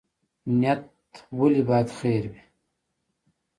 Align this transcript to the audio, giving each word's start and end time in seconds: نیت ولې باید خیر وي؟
نیت 0.59 0.81
ولې 1.37 1.61
باید 1.69 1.89
خیر 1.99 2.23
وي؟ 2.31 2.41